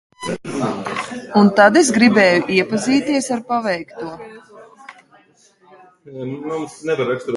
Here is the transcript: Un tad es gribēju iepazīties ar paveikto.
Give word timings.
Un 1.41 1.49
tad 1.59 1.75
es 1.81 1.91
gribēju 1.97 2.47
iepazīties 2.55 3.27
ar 3.35 3.43
paveikto. 3.51 4.09